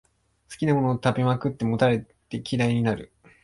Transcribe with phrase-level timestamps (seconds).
[0.49, 3.11] 好きなものを食べまくって、もたれて嫌いになる